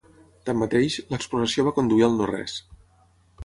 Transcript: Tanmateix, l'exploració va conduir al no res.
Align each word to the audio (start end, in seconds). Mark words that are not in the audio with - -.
Tanmateix, 0.49 0.95
l'exploració 1.11 1.67
va 1.69 1.77
conduir 1.77 2.09
al 2.11 2.19
no 2.23 2.33
res. 2.35 2.61